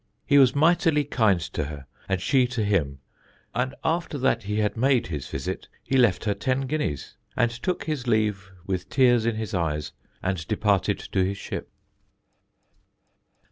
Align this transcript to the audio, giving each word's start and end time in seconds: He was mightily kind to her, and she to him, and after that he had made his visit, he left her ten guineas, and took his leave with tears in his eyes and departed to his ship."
He 0.25 0.39
was 0.39 0.55
mightily 0.55 1.03
kind 1.03 1.39
to 1.41 1.65
her, 1.65 1.85
and 2.09 2.19
she 2.19 2.47
to 2.47 2.63
him, 2.65 3.01
and 3.53 3.75
after 3.83 4.17
that 4.17 4.41
he 4.41 4.57
had 4.57 4.75
made 4.75 5.05
his 5.05 5.27
visit, 5.29 5.67
he 5.83 5.95
left 5.95 6.25
her 6.25 6.33
ten 6.33 6.61
guineas, 6.61 7.17
and 7.37 7.51
took 7.51 7.83
his 7.83 8.07
leave 8.07 8.49
with 8.65 8.89
tears 8.89 9.27
in 9.27 9.35
his 9.35 9.53
eyes 9.53 9.91
and 10.23 10.47
departed 10.47 10.97
to 10.97 11.23
his 11.23 11.37
ship." 11.37 11.69